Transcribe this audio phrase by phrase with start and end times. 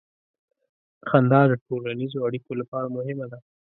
[1.09, 3.39] •خندا د ټولنیزو اړیکو لپاره مهمه ده.